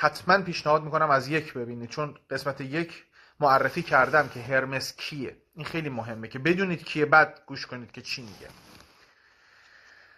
[0.00, 3.04] حتما پیشنهاد می‌کنم از یک ببینید چون قسمت یک
[3.40, 5.36] معرفی کردم که هرمس کیه.
[5.54, 8.48] این خیلی مهمه که بدونید کیه بعد گوش کنید که چی میگه.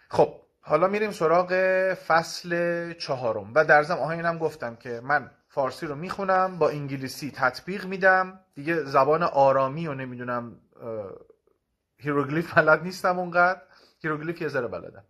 [0.09, 1.53] خب حالا میریم سراغ
[2.07, 3.51] فصل چهارم.
[3.55, 8.39] و در ضمن اینم گفتم که من فارسی رو می‌خونم با انگلیسی تطبیق میدم.
[8.55, 10.57] دیگه زبان آرامی و نمی‌دونم
[11.97, 13.61] هیروگلیف بلد نیستم اونقدر.
[14.01, 15.03] هیروگلیف یه ذره بلدم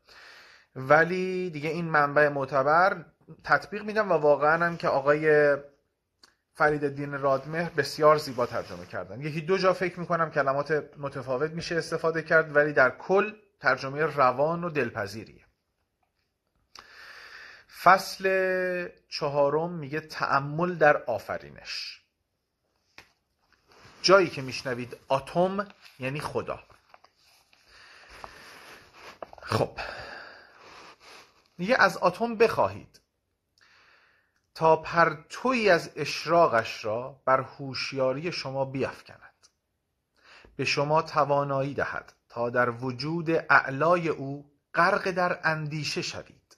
[0.75, 3.05] ولی دیگه این منبع معتبر
[3.43, 5.55] تطبیق میدم و واقعا هم که آقای
[6.53, 9.21] فرید الدین رادمهر بسیار زیبا ترجمه کردن.
[9.21, 14.63] یکی دو جا فکر می‌کنم کلمات متفاوت میشه استفاده کرد ولی در کل ترجمه روان
[14.63, 15.45] و دلپذیریه.
[17.83, 22.01] فصل چهارم میگه تعمل در آفرینش.
[24.01, 25.67] جایی که میشنوید اتم
[25.99, 26.59] یعنی خدا.
[29.41, 29.79] خب.
[31.57, 32.92] میگه از اتم بخواهید.
[34.55, 39.47] تا پرتوی از اشراقش را بر هوشیاری شما بیافکند.
[40.55, 46.57] به شما توانایی دهد تا در وجود اعلای او غرق در اندیشه شوید.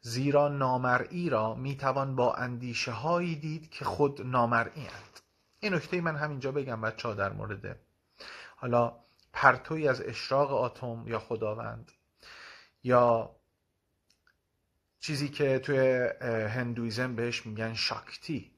[0.00, 5.20] زیرا نامرئی را می‌توان با اندیشه هایی دید که خود نامرئی اند.
[5.60, 7.80] این نکته من همینجا بگم بچه در مورد
[8.56, 8.96] حالا
[9.32, 11.92] پرتوی از اشراق آتم یا خداوند
[12.82, 13.36] یا
[15.08, 16.08] چیزی که توی
[16.48, 18.50] هندویزم بهش میگن شاکتی.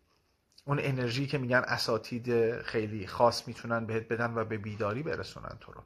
[0.65, 5.73] اون انرژی که میگن اساتید خیلی خاص می‌تونن بهت بدن و به بیداری برسونن تو
[5.73, 5.83] رو.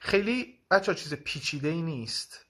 [0.00, 2.46] خیلی بچه چیز پیچیده ای نیست.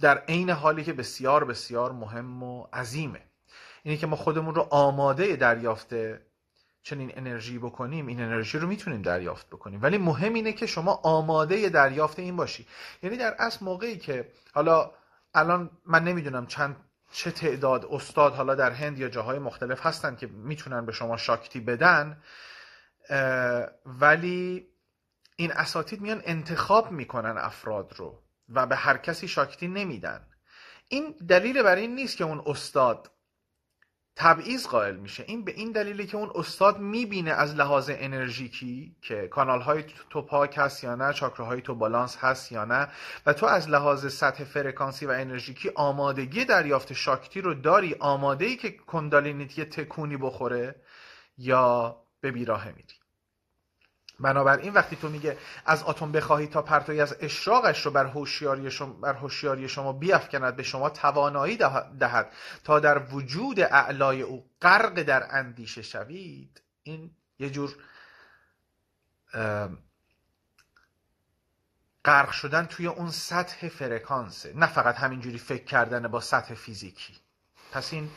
[0.00, 3.22] در عین حالی که بسیار بسیار مهم و عظیمه.
[3.82, 5.94] اینه که ما خودمون رو آماده دریافت
[6.82, 9.82] چنین انرژی بکنیم این انرژی رو می‌تونیم دریافت بکنیم.
[9.82, 12.66] ولی مهم اینه که شما آماده دریافت این باشی.
[13.02, 14.90] یعنی در اصل موقعی که حالا
[15.34, 16.76] الان من نمی‌دونم چند
[17.16, 21.60] چه تعداد استاد حالا در هند یا جاهای مختلف هستن که می‌تونن به شما شاکتی
[21.60, 22.22] بدن
[23.86, 24.68] ولی
[25.36, 30.26] این اساتید میان انتخاب می‌کنن افراد رو و به هر کسی شاکتی نمیدن.
[30.88, 33.10] این دلیل بر این نیست که اون استاد
[34.16, 35.24] تبعیض قائل میشه.
[35.26, 40.22] این به این دلیلی که اون استاد می‌بینه از لحاظ انرژیکی که کانال های تو
[40.22, 42.88] پاک هست یا نه های تو بالانس هست یا نه
[43.26, 48.56] و تو از لحاظ سطح فرکانسی و انرژیکی آمادگی دریافت شاکتی رو داری آماده ای
[48.56, 50.74] که کندالینیت یه تکونی بخوره
[51.38, 53.05] یا به بیراه میری.
[54.20, 58.92] بنابراین وقتی تو میگه از اتم بخواهی تا پرتوی از اشراقش رو بر هوشیاری شما
[58.92, 62.32] بر هوشیاری شما بیافکند به شما توانایی دهد
[62.64, 66.62] تا در وجود اعلای او غرق در اندیشه شوید.
[66.82, 67.76] این یه جور
[72.04, 74.52] غرق شدن توی اون سطح فرکانسه.
[74.56, 77.16] نه فقط همینجوری فکر کردن با سطح فیزیکی.
[77.72, 78.10] پس این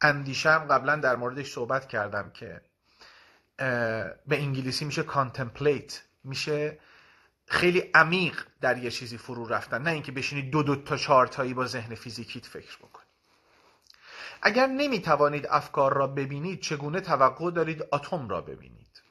[0.00, 2.60] اندیشه هم قبلا در موردش صحبت کردم که
[3.58, 6.78] به انگلیسی میشه contemplate میشه
[7.46, 9.82] خیلی عمیق در یه چیزی فرو رفتن.
[9.82, 13.08] نه اینکه بشینید دو دو تا چهار تایی با ذهن فیزیکیت فکر بکنید
[14.42, 19.02] اگر نمی‌توانید افکار را ببینید چگونه توقع دارید اتم را ببینید؟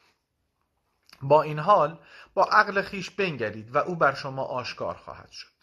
[1.21, 1.99] با این حال
[2.33, 5.57] با عقل خیش بنگرید و او بر شما آشکار خواهد شد.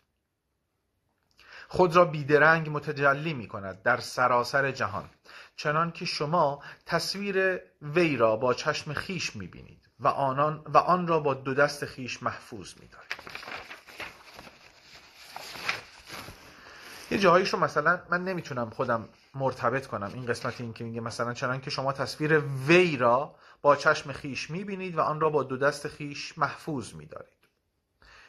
[1.68, 5.10] خود را بیدرنگ متجلی می کند در سراسر جهان.
[5.56, 11.06] چنان که شما تصویر وی را با چشم خیش می بینید و, آنان و آن
[11.06, 13.15] را با دو دست خیش محفوظ می دارید.
[17.10, 21.34] یه جاهایش رو مثلا من نمی‌تونم خودم مرتبط کنم این قسمت این که میگه مثلا
[21.34, 25.56] چنان که شما تصویر وی را با چشم خیش می‌بینید و آن را با دو
[25.56, 27.48] دست خیش محفوظ میدارید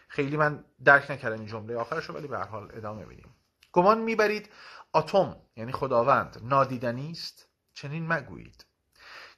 [0.08, 3.35] خیلی من درک نکردم این جمله آخرش رو ولی به هر حال ادامه میدیم
[3.76, 4.50] گمان می‌برید
[4.94, 8.66] اتم یعنی خداوند نادیدنی است؟ چنین مگویید.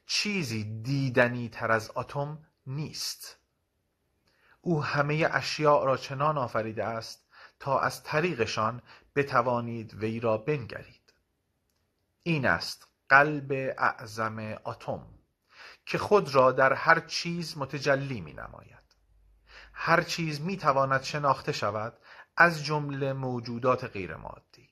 [0.06, 3.38] چیزی دیدنی تر از اتم نیست.
[4.62, 7.28] او همه اشیاء را چنان آفریده است
[7.60, 8.82] تا از طریقشان
[9.16, 11.14] بتوانید وی را بنگرید.
[12.24, 15.08] این است قلب اعظم اتم
[15.86, 18.78] که خود را در هر چیز متجلی می نماید
[19.74, 21.98] هر چیز می تواند شناخته شود
[22.38, 24.70] از جمله موجودات غیر مادی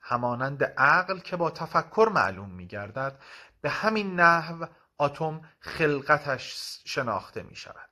[0.00, 3.20] همانند عقل که با تفکر معلوم می گردد
[3.60, 4.66] به همین نحو
[5.00, 7.90] اتم خلقتش شناخته می شود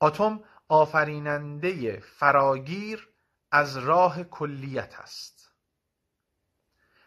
[0.00, 3.08] اتم آفریننده فراگیر
[3.50, 5.52] از راه کلیت است.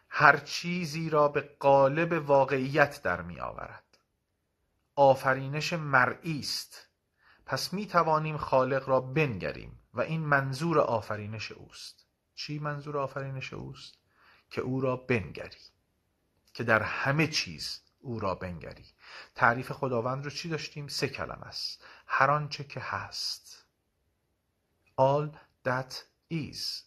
[0.09, 3.97] هر چیزی را به قالب واقعیت در می آورد
[4.95, 6.84] آفرینش مرئی است.
[7.45, 12.05] پس می توانیم خالق را بنگریم و این منظور آفرینش اوست.
[12.35, 13.97] چی منظور آفرینش اوست؟
[14.49, 15.57] که او را بنگری.
[16.53, 18.85] که در همه چیز او را بنگری.
[19.35, 21.83] تعریف خداوند رو چی داشتیم؟ سه کلمه است.
[22.07, 23.65] هر آنچه که هست.
[25.01, 25.29] All
[25.67, 25.93] that
[26.31, 26.84] is.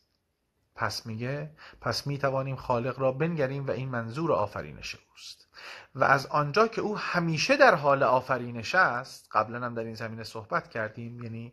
[0.78, 5.48] پس میگه پس می توانیم خالق را بنگریم و این منظور آفرینش اوست.
[5.94, 10.25] و از آنجا که او همیشه در حال آفرینش است قبلا هم در این زمینه
[10.25, 11.52] صحبت کردیم یعنی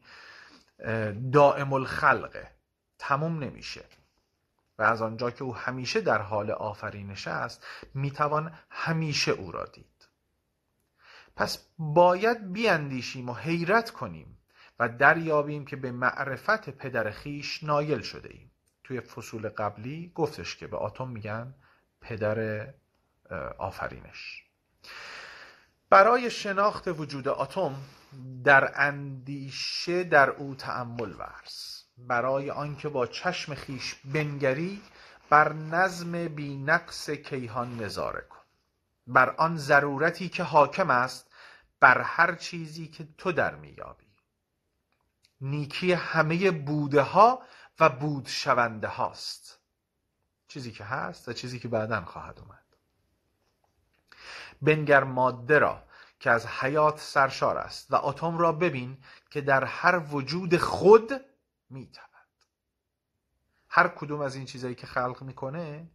[1.31, 2.51] دائم الخلقه
[2.99, 3.85] تموم نمیشه.
[4.79, 10.07] و از آنجا که او همیشه در حال آفرینش است می‌توان همیشه او را دید.
[11.35, 14.37] پس باید بیاندیشیم و حیرت کنیم
[14.79, 18.51] و دریابیم که به معرفت پدر خیش نایل شده ایم.
[18.85, 21.53] توی فصول قبلی گفتش که به آتوم میگن
[22.01, 22.67] پدر
[23.57, 24.43] آفرینش.
[25.89, 27.75] برای شناخت وجود آتوم
[28.43, 31.83] در اندیشه در او تأمل ورز.
[31.97, 34.81] برای آنکه با چشم خیش بنگری
[35.29, 38.45] بر نظم بینقص کیهان نظاره کن.
[39.07, 41.31] بر آن ضرورتی که حاکم است
[41.79, 44.05] بر هر چیزی که تو در میابی
[45.41, 47.41] نیکی همه بوده ها
[47.79, 49.59] و بود شونده هاست.
[50.47, 52.65] چیزی که هست و چیزی که بعدا خواهد اومد.
[54.61, 55.83] بنگر ماده را
[56.19, 58.97] که از حیات سرشار است و اتم را ببین
[59.29, 61.11] که در هر وجود خود
[61.69, 62.05] میتود
[63.69, 65.89] هر کدوم از این چیزایی که خلق می‌کنه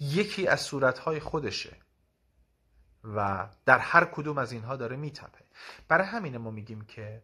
[0.00, 1.76] یکی از صورتهای خودشه
[3.04, 5.44] و در هر کدوم از اینها داره میتپه.
[5.88, 7.22] برای همینه ما میگیم که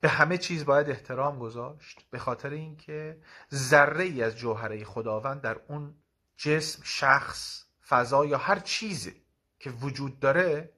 [0.00, 3.22] به همه چیز باید احترام گذاشت به خاطر اینکه
[3.54, 5.94] ذره ای از جوهره خداوند در اون
[6.36, 9.22] جسم شخص فضا یا هر چیزی
[9.58, 10.72] که وجود داره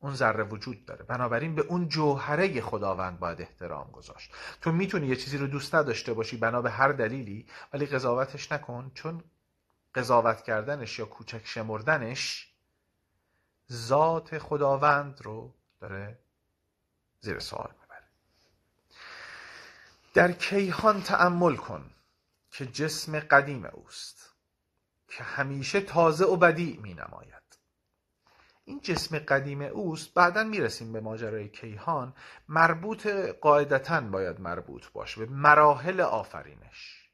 [0.00, 1.04] اون ذره وجود داره.
[1.04, 4.32] بنابراین به اون جوهره خداوند باید احترام گذاشت.
[4.60, 8.90] تو می‌تونی یه چیزی رو دوست نداشته باشی بنا به هر دلیلی ولی قضاوتش نکن
[8.94, 9.24] چون
[9.94, 12.54] قضاوت کردنش یا کوچک شمردنش
[13.72, 16.18] ذات خداوند رو داره
[17.20, 17.79] زیر سوال
[20.14, 21.90] در کیهان تأمل کن
[22.50, 24.34] که جسم قدیم اوست
[25.08, 27.40] که همیشه تازه و بدیع می نماید.
[28.64, 32.14] این جسم قدیم اوست بعدا می‌رسیم به ماجرای کیهان.
[32.48, 33.06] مربوط
[33.40, 37.10] قاعدتا باید مربوط باشه به مراحل آفرینش.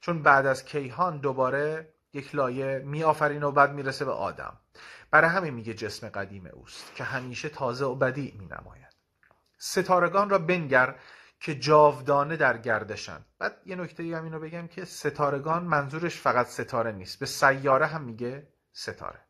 [0.00, 4.56] چون بعد از کیهان دوباره یک لایه می آفرین و بعد می‌رسه به آدم.
[5.10, 8.94] برای همین میگه جسم قدیم اوست که همیشه تازه و بدیع می نماید.
[9.58, 10.94] ستارگان را بنگر
[11.40, 16.92] که جاودانه در گردشند بعد یه نکته هم اینو بگم که ستارگان منظورش فقط ستاره
[16.92, 17.18] نیست.
[17.18, 19.20] به سیاره هم میگه ستاره.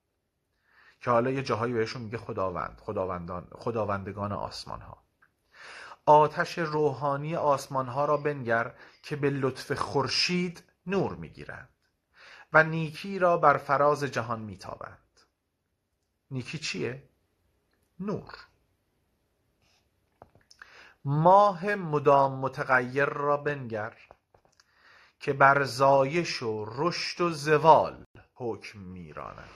[1.01, 5.05] که حالا یه جاهایی بهشون میگه خداوند خداوندان خداوندگان آسمان ها
[6.07, 11.69] آتش روحانی آسمان ها را بنگر که به لطف خورشید نور می‌گیرند
[12.53, 15.21] و نیکی را بر فراز جهان میتابند.
[16.31, 17.09] نیکی چیه؟
[18.01, 18.35] نور.
[21.05, 23.97] ماه مدام متغیر را بنگر
[25.21, 28.05] که بر زایش و رشد و زوال
[28.35, 29.49] حکم میراند.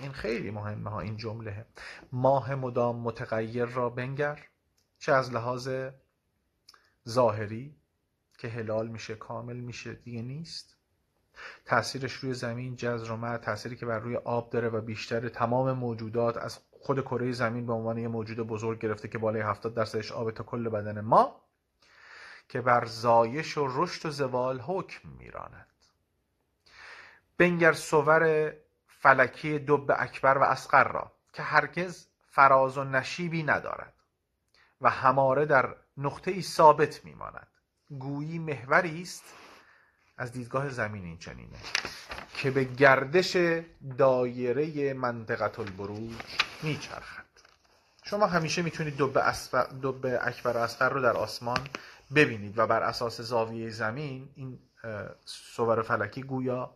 [0.00, 1.66] این خیلی مهمه ها این جمله.
[2.12, 4.44] ماه مدام متغیر را بنگر
[4.98, 5.68] چه از لحاظ
[7.08, 7.76] ظاهری
[8.38, 10.76] که هلال میشه کامل میشه دیگه نیست.
[11.64, 16.36] تاثیرش روی زمین جزر و تاثیری که بر روی آب داره و بیشتر تمام موجودات
[16.36, 20.30] از خود کره زمین به عنوان یه موجود بزرگ گرفته که بالای 70 درصدش آب
[20.30, 21.40] تا کل بدن ما
[22.48, 25.66] که بر زایش و رشد و زوال حکم میراند.
[27.38, 28.52] بنگر صور
[28.86, 33.94] فلکی دب اکبر و اسقر را که هرگز فراز و نشیبی ندارد
[34.80, 37.48] و هماره در نقطه ای ثابت میماند.
[37.98, 39.24] گویی محوری است
[40.16, 41.58] از دیدگاه زمین این چنینه
[42.34, 43.36] که به گردش
[43.98, 46.12] دایره منطقه البروج
[46.64, 47.24] میچرخد
[48.04, 49.18] شما همیشه می‌تونید دب,
[49.82, 51.68] دب اکبر و اسقر رو در آسمان
[52.14, 54.58] ببینید و بر اساس زاویه زمین این
[55.24, 56.74] صور فلکی گویا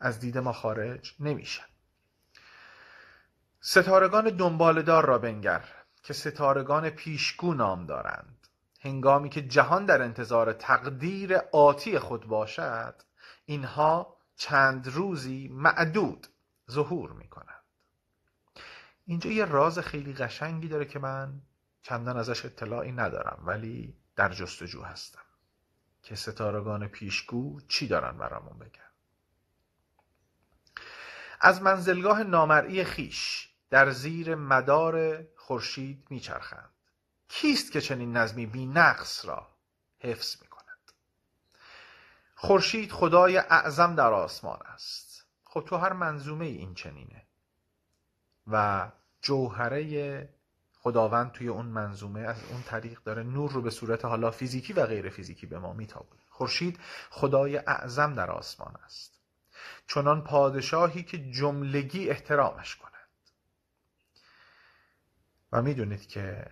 [0.00, 1.64] از دید ما خارج نمیشن
[3.60, 5.64] ستارگان دنبالدار را بنگر
[6.02, 8.48] که ستارگان پیشگو نام دارند.
[8.80, 12.94] هنگامی که جهان در انتظار تقدیر آتی خود باشد
[13.44, 16.26] اینها چند روزی معدود
[16.70, 17.57] ظهور می کنند
[19.08, 21.40] اینجا یه راز خیلی قشنگی داره که من
[21.82, 25.22] چندان ازش اطلاعی ندارم ولی در جستجو هستم
[26.02, 28.90] که ستارگان پیشگو چی دارن برامون بگن.
[31.40, 36.70] از منزلگاه نامرئی خیش در زیر مدار خورشید میچرخند.
[37.28, 39.48] کیست که چنین نظمی بی نقص را
[39.98, 40.92] حفظ می کند
[42.34, 45.26] خورشید خدای اعظم در آسمان است.
[45.44, 47.26] خب تو هر منظومه این چنینه.
[48.46, 48.90] و
[49.28, 50.28] جوهره
[50.80, 54.86] خداوند توی اون منظومه از اون طریق داره نور رو به صورت حالا فیزیکی و
[54.86, 56.20] غیر فیزیکی به ما میتابونه.
[56.28, 56.78] خورشید
[57.10, 59.20] خدای اعظم در آسمان است.
[59.86, 63.08] چنان پادشاهی که جملگی احترامش کند.
[65.52, 66.46] و می‌دونید که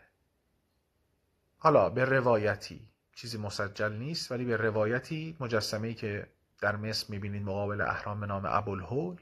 [1.58, 6.26] حالا به روایتی چیزی مسجل نیست ولی به روایتی مجسمه ای که
[6.60, 9.20] در مصر می‌بینید مقابل اهرام به نام ابوالهول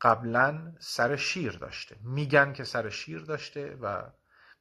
[0.00, 1.96] قبلا سر شیر داشته.
[2.02, 4.02] میگن که سر شیر داشته و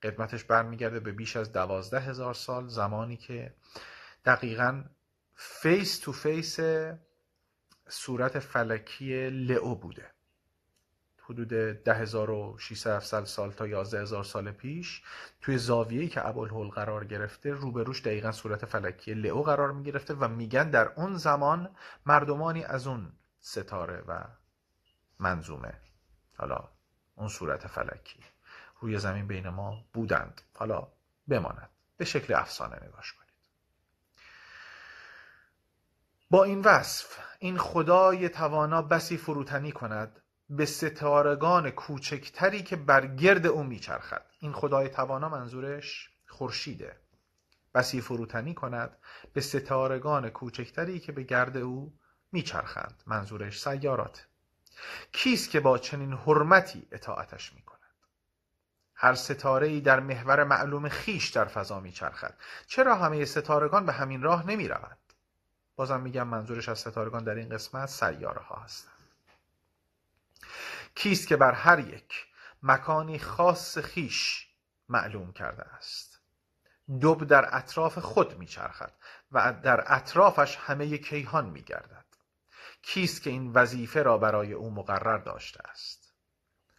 [0.03, 3.53] قدمتش برمیگرده به بیش از دوازده هزار سال زمانی که
[4.25, 4.83] دقیقا
[5.35, 6.59] face to face
[7.89, 10.11] صورت فلکی Leo بوده.
[11.29, 11.53] حدود
[11.83, 15.01] 10600 سال تا 11000 سال پیش
[15.41, 20.27] توی زاویه‌ای که ابوالهول قرار گرفته روبروش دقیقا صورت فلکی Leo قرار می گرفته و
[20.27, 24.23] میگن در اون زمان مردمانی از اون ستاره و
[25.19, 25.73] منظومه.
[26.37, 26.69] حالا
[27.15, 28.23] اون صورت فلکی.
[28.79, 30.41] روی زمین بین ما بودند.
[30.55, 30.87] حالا
[31.27, 31.69] بماند.
[31.97, 33.29] به شکل افسانه نگاش کنید.
[36.29, 43.47] با این وصف این خدای توانا بسی فروتنی کند به ستارگان کوچکتری که بر گرد
[43.47, 44.25] او میچرخد.
[44.39, 46.99] این خدای توانا منظورش خورشیده.
[47.73, 48.97] بسی فروتنی کند
[49.33, 51.99] به ستارگان کوچکتری که به گرد او
[52.31, 53.03] میچرخند.
[53.07, 54.27] منظورش سیارات.
[55.11, 57.79] کیست که با چنین حرمتی اطاعتش می کند
[59.01, 62.33] هر ستاره ای در محور معلوم خیش در فضا میچرخد.
[62.67, 65.13] چرا همه ستارگان به همین راه نمی روند؟
[65.75, 68.93] بازم میگم منظورش از ستارگان در این قسمت سیاره ها هستند.
[70.95, 72.27] کیست که بر هر یک
[72.63, 74.47] مکانی خاص خیش
[74.89, 76.19] معلوم کرده است؟
[77.01, 78.93] دب در اطراف خود میچرخد
[79.31, 82.05] و در اطرافش همه کیهان میگردد.
[82.81, 86.13] کیست که این وظیفه را برای او مقرر داشته است؟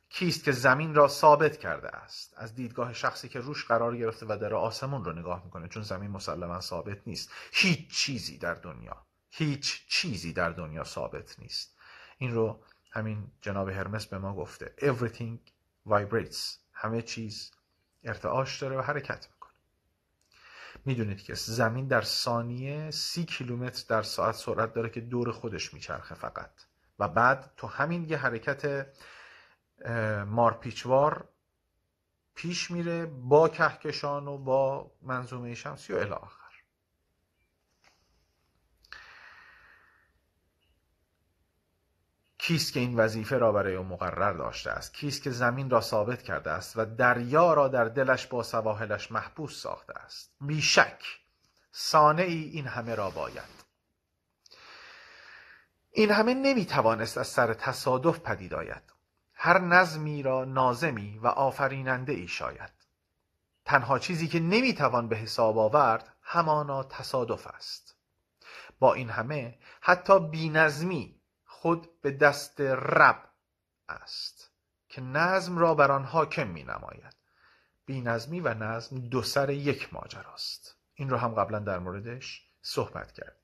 [0.08, 4.38] کیست که زمین را ثابت کرده است؟ از دیدگاه شخصی که روش قرار گرفته و
[4.40, 7.32] در آسمون رو نگاه می‌کنه چون زمین مسلما ثابت نیست.
[7.52, 11.76] هیچ چیزی در دنیا هیچ چیزی در دنیا ثابت نیست.
[12.18, 14.74] این رو همین جناب هرمس به ما گفته.
[14.78, 15.50] Everything
[15.88, 16.58] vibrates.
[16.72, 17.50] همه چیز
[18.04, 19.28] ارتعاش داره و حرکت
[20.84, 26.14] می‌دونید که زمین در ثانیه سی کیلومتر در ساعت سرعت داره که دور خودش میچرخه
[26.14, 26.50] فقط.
[26.98, 28.86] و بعد تو همین یه حرکت
[30.26, 31.28] مارپیچوار
[32.34, 36.14] پیش میره با کهکشان و با منظومه شمسی و الی
[42.50, 46.22] کیست که این وظیفه را برای او مقرر داشته است؟ کیست که زمین را ثابت
[46.22, 51.02] کرده است و دریا را در دلش با سواحلش محبوس ساخته است؟ بیشک
[51.72, 53.64] صانعی این همه را باید.
[55.90, 58.82] این همه نمی‌توانست از سر تصادف پدید آید.
[59.34, 62.72] هر نظمی را نازمی و آفریننده ای شاید.
[63.64, 67.96] تنها چیزی که نمی‌توان به حساب آورد همانا تصادف است.
[68.78, 71.19] با این همه حتی بینظمی
[71.60, 73.28] خود به دست رب
[73.88, 74.50] است
[74.88, 77.16] که نظم را بر آن حاکم می نماید
[77.86, 80.76] بینظمی و نظم دو سر یک ماجراست.
[80.94, 83.36] این رو هم قبلا در موردش صحبت کرد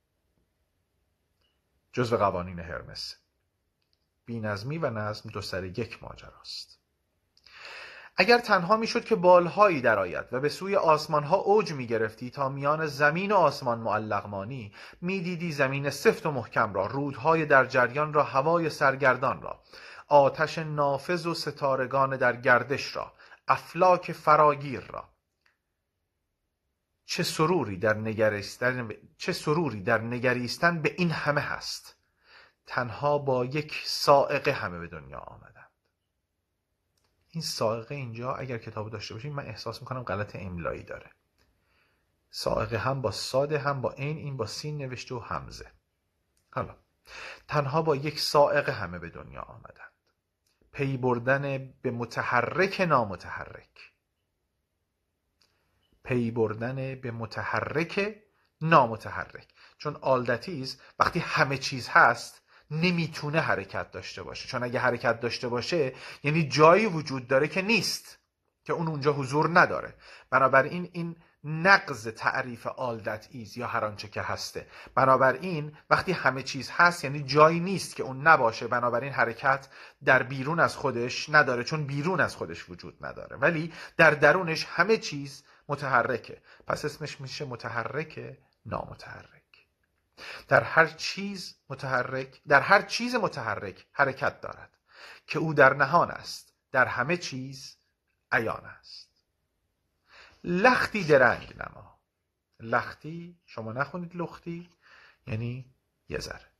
[1.93, 3.17] جزو قوانین هرمس.
[4.25, 6.79] بینظمی و نظم دو سر یک ماجراست.
[8.17, 13.33] اگر تنها می‌شد که بالهایی درآید و به سوی آسمانها اوج می‌گرفتی تا میان زمین
[13.33, 18.71] و آسمان معلق مانی می‌دیدی زمین سفت و محکم را رودهای در جریان را هوای
[18.71, 19.63] سرگردان را
[20.09, 23.13] آتش نافذ و ستارگان در گردش را
[23.49, 25.09] افلاک فراگیر را.
[27.05, 31.97] چه سروری در نگریستن چه سروری در نگریستن به این همه هست؟
[32.67, 35.56] تنها با یک سائقه همه به دنیا آمد
[37.37, 41.11] این سائقه اینجا اگر کتاب داشته باشیم من احساس می‌کنم غلط املایی داره.
[42.31, 45.73] سائقه هم با ساده هم با این این با سین نوشته و همزه
[46.50, 46.76] حالا
[47.49, 49.93] تنها با یک سائقه همه به دنیا آمدند.
[50.73, 53.93] پی بردن به متحرک نامتحرک.
[56.05, 58.16] پی بردن به متحرک
[58.61, 59.49] نامتحرک.
[59.78, 64.49] چون all that is وقتی همه چیز هست نمی‌تونه حرکت داشته باشه.
[64.49, 65.93] چون اگه حرکت داشته باشه
[66.23, 68.19] یعنی جایی وجود داره که نیست
[68.65, 69.95] که اون اونجا حضور نداره.
[70.31, 74.67] بنابراین این نقض تعریف all that is یا هر آنچه که هسته.
[74.95, 79.69] بنابراین وقتی همه چیز هست یعنی جایی نیست که اون نباشه بنابراین حرکت
[80.05, 83.37] در بیرون از خودش نداره چون بیرون از خودش وجود نداره.
[83.37, 86.43] ولی در درونش همه چیز متحرکه.
[86.67, 89.36] پس اسمش میشه متحرک نامتحرک.
[90.49, 94.71] در هر چیز متحرک در هر چیز متحرک حرکت دارد
[95.27, 97.77] که او در نهان است در همه چیز
[98.33, 99.11] عیان است.
[100.45, 102.01] لختی درنگ نما.
[102.61, 104.71] لختی شما نخونید لختی
[105.27, 105.75] یعنی
[106.09, 106.51] یه ذره.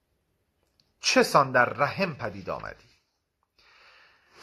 [1.01, 2.89] چه سان در رحم پدید آمدی؟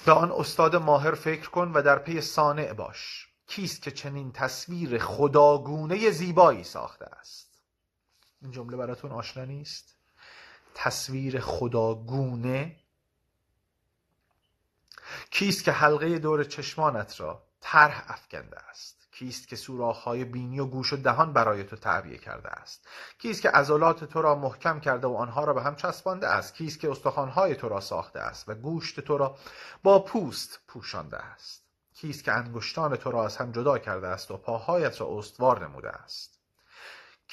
[0.06, 3.28] به آن استاد ماهر فکر کن و در پی صانع باش.
[3.48, 7.53] کیست که چنین تصویر خداگونه زیبایی ساخته است؟
[8.44, 9.96] این جمله براتون آشنا نیست؟
[10.76, 12.76] تصویر خداگونه.
[15.32, 20.94] کیست که حلقه دور چشمانت را طرح افکنده است؟ کیست که سوراخ‌های بینی و گوش
[20.94, 22.88] و دهان برای تو تعبیه کرده است؟
[23.20, 26.80] کیست که عضلات تو را محکم کرده و آنها را به هم چسبانده است؟ کیست
[26.80, 29.38] که استخوان‌های تو را ساخته است و گوشت تو را
[29.84, 34.38] با پوست پوشانده است؟ کیست که انگشتان تو را از هم جدا کرده است و
[34.38, 36.43] پاهایت را استوار نموده است؟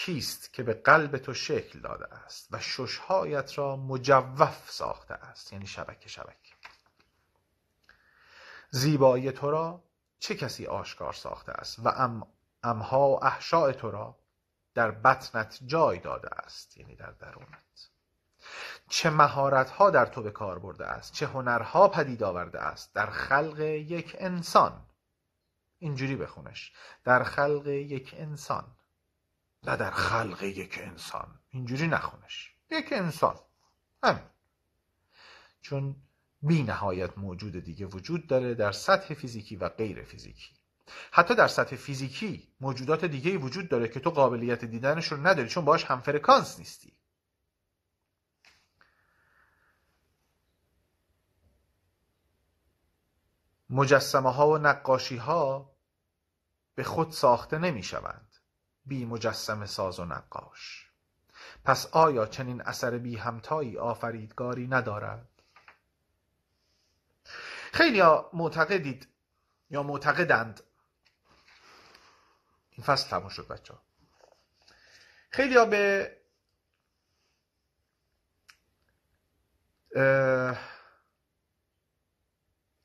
[0.00, 5.66] کیست که به قلب تو شکل داده است و ششهایت را مجوف ساخته است؟ یعنی
[5.66, 6.54] شبکه شبکه.
[8.71, 9.85] زیبایی تو را
[10.19, 12.26] چه کسی آشکار ساخته است؟ و ام
[12.62, 14.19] امها و احشاء تو را
[14.75, 17.90] در بطنت جای داده است یعنی در درونت.
[18.88, 23.11] چه مهارت ها در تو به کار برده است چه هنرها پدید آورده است در
[23.11, 24.87] خلق یک انسان.
[25.78, 26.73] اینجوری بخونش.
[27.04, 28.76] در خلق یک انسان.
[29.64, 31.40] نه در خلق یک انسان.
[31.50, 32.55] اینجوری نخونش.
[32.71, 33.38] یک انسان.
[34.02, 34.23] همین.
[35.61, 35.97] چون
[36.43, 40.55] بی نهایت موجود دیگه وجود داره در سطح فیزیکی و غیر فیزیکی.
[41.12, 45.64] حتی در سطح فیزیکی موجودات دیگه وجود داره که تو قابلیت دیدنش رو نداری چون
[45.64, 46.93] باش هم فرکانس نیستی.
[53.71, 55.76] مجسمه ها و نقاشی ها
[56.75, 58.30] به خود ساخته نمی شوند
[58.90, 60.90] بی مجسم ساز و نقاش.
[61.64, 65.28] پس آیا چنین اثر بی همتایی آفریدگاری ندارد؟
[67.73, 69.09] خیلی ها معتقدید
[69.70, 70.61] یا معتقدند؟
[72.70, 73.83] این فصل تموم شد بچه ها
[75.31, 76.16] خیلی ها به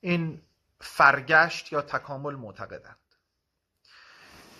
[0.00, 0.42] این
[0.80, 2.98] فرگشت یا تکامل معتقدند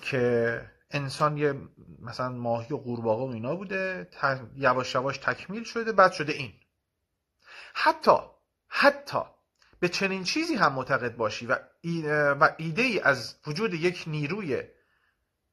[0.02, 1.55] که انسان یه
[2.03, 4.09] مثلا ماهی و قورباغه و اینا بوده
[4.57, 6.53] یواش یواش تکمیل شده بعد شده این.
[7.75, 8.16] حتی
[8.68, 9.18] حتی
[9.81, 11.59] به چنین چیزی هم معتقد باشی و,
[12.35, 14.62] و ایده ای از وجود یک نیروی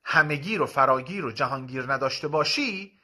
[0.04, 3.00] همگیر و فراگیر و جهانگیر نداشته باشی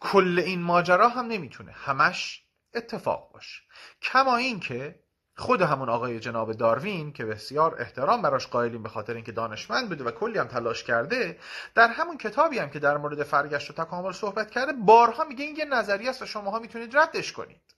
[0.00, 2.42] کل این ماجرا هم نمی‌تونه همش
[2.74, 3.62] اتفاق باشه.
[4.02, 5.00] کما اینکه
[5.38, 10.04] خود همون آقای جناب داروین که بسیار احترام براش قائلیم به خاطر اینکه دانشمند بوده
[10.04, 11.38] و کلی هم تلاش کرده
[11.74, 15.56] در همون کتابی هم که در مورد فرگشت و تکامل صحبت کرده بارها میگه این
[15.56, 17.74] یه نظریه است و شماها می‌تونید ردش کنید.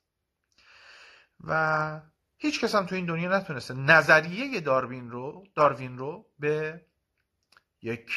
[1.45, 2.01] و
[2.37, 6.85] هیچ کس هم تو این دنیا نتونسته نظریه داروین رو داروین رو به
[7.83, 8.13] یک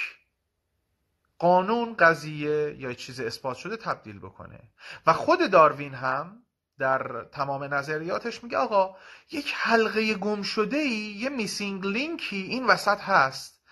[1.38, 4.60] قانون قضیه یا چیز اثبات شده تبدیل بکنه.
[5.08, 6.44] و خود داروین هم
[6.80, 8.98] در تمام نظریاتش میگه آقا
[9.32, 13.64] یک حلقه گم شده ای یه میسینگ لینکی این وسط هست.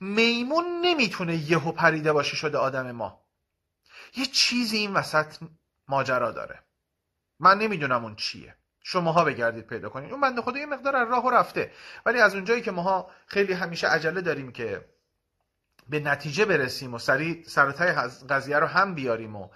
[0.00, 3.24] میمون نمی‌تونه یهو پریده باشه شده آدم ما.
[4.16, 5.36] یه چیزی این وسط
[5.88, 6.62] ماجرا داره.
[7.38, 8.56] من نمی‌دونم اون چیه.
[8.82, 10.12] شماها بگردید پیدا کنید.
[10.12, 11.72] اون بنده خدا یه مقدار از راه رفته.
[12.06, 14.88] ولی از اونجایی که ماها خیلی همیشه عجله داریم که
[15.88, 17.92] به نتیجه برسیم و سریع سرتای
[18.28, 19.48] قضیه رو هم بیاریم و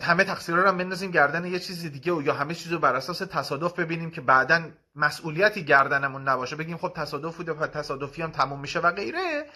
[0.00, 2.96] همه تقصیر رو هم بندازیم گردن یه چیز دیگه و یا همه چیز رو بر
[2.96, 6.56] اساس تصادف ببینیم که بعدا مسئولیتی گردنمون نباشه.
[6.56, 9.50] بگیم خب تصادف بوده و تصادفی هم تموم میشه و غیره.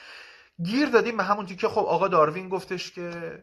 [0.63, 3.43] گیر دادیم به همون که خب آقا داروین گفتش که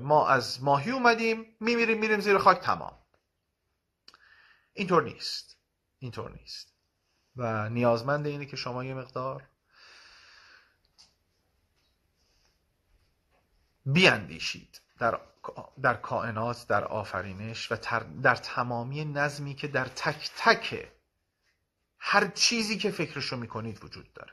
[0.00, 2.98] ما از ماهی اومدیم میمیریم میریم زیر خاک تمام.
[4.72, 5.56] اینطور نیست.
[5.98, 6.74] اینطور نیست.
[7.36, 9.48] و نیازمند اینه که شما یه مقدار
[13.86, 14.83] بیاندیشید.
[14.98, 15.20] در,
[15.82, 17.76] در کائنات در آفرینش و
[18.22, 20.88] در تمامی نظمی که در تک تک
[21.98, 24.32] هر چیزی که فکرشو می‌کنید وجود داره.